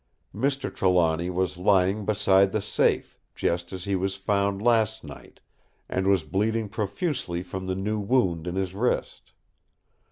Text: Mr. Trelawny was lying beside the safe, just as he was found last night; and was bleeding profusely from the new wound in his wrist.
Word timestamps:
Mr. 0.33 0.73
Trelawny 0.73 1.29
was 1.29 1.57
lying 1.59 2.05
beside 2.05 2.51
the 2.53 2.59
safe, 2.59 3.19
just 3.35 3.71
as 3.71 3.83
he 3.83 3.95
was 3.95 4.15
found 4.15 4.59
last 4.59 5.03
night; 5.03 5.39
and 5.87 6.07
was 6.07 6.23
bleeding 6.23 6.67
profusely 6.69 7.43
from 7.43 7.67
the 7.67 7.75
new 7.75 7.99
wound 7.99 8.47
in 8.47 8.55
his 8.55 8.73
wrist. 8.73 9.31